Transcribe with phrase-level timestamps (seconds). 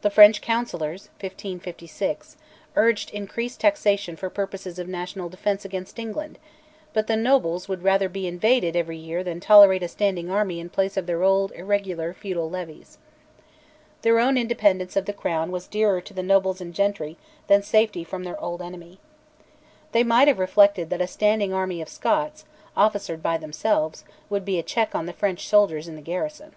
[0.00, 2.38] The French counsellors (1556)
[2.74, 6.38] urged increased taxation for purposes of national defence against England;
[6.94, 10.70] but the nobles would rather be invaded every year than tolerate a standing army in
[10.70, 12.96] place of their old irregular feudal levies.
[14.00, 18.04] Their own independence of the Crown was dearer to the nobles and gentry than safety
[18.04, 19.00] from their old enemy.
[19.92, 24.58] They might have reflected that a standing army of Scots, officered by themselves, would be
[24.58, 26.52] a check on the French soldiers in garrison.